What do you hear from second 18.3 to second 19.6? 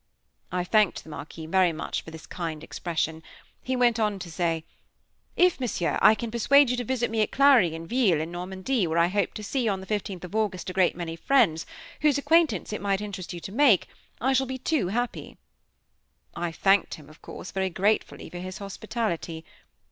for his hospitality.